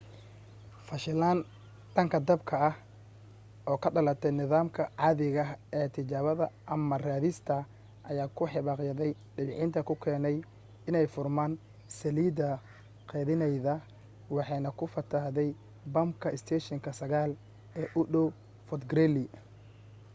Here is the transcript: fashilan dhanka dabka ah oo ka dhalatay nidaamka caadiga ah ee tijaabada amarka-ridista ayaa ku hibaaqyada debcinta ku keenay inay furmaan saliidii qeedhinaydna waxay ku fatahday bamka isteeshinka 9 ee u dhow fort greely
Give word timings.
fashilan 0.87 1.37
dhanka 1.95 2.17
dabka 2.27 2.55
ah 2.67 2.75
oo 3.69 3.77
ka 3.83 3.89
dhalatay 3.95 4.31
nidaamka 4.35 4.83
caadiga 4.97 5.41
ah 5.45 5.51
ee 5.77 5.87
tijaabada 5.95 6.45
amarka-ridista 6.75 7.55
ayaa 8.09 8.33
ku 8.37 8.43
hibaaqyada 8.53 9.05
debcinta 9.37 9.79
ku 9.87 9.93
keenay 10.03 10.37
inay 10.89 11.05
furmaan 11.13 11.53
saliidii 11.99 12.61
qeedhinaydna 13.09 13.73
waxay 14.35 14.61
ku 14.79 14.85
fatahday 14.95 15.49
bamka 15.93 16.27
isteeshinka 16.37 16.89
9 17.01 17.33
ee 17.79 17.87
u 17.99 18.01
dhow 18.11 18.25
fort 18.67 18.83
greely 18.91 19.25